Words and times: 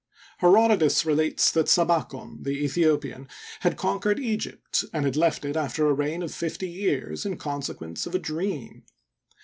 Herodotus 0.39 1.05
relates 1.05 1.51
that 1.51 1.67
Sabikon, 1.67 2.41
the 2.41 2.63
Aethiopian, 2.63 3.27
had 3.59 3.77
conquered 3.77 4.19
Egypt, 4.19 4.83
and 4.91 5.05
had 5.05 5.15
left 5.15 5.45
it 5.45 5.55
after 5.55 5.87
a 5.91 5.95
reig^ 5.95 6.23
of 6.23 6.33
fifty 6.33 6.69
years, 6.69 7.23
in 7.23 7.37
con 7.37 7.61
sequence 7.61 8.07
of 8.07 8.15
a 8.15 8.17
dream. 8.17 8.83